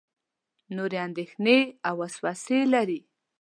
نورې 0.75 0.97
اندېښنې 1.07 1.59
او 1.87 1.95
وسوسې 2.01 2.59
لري. 2.73 2.99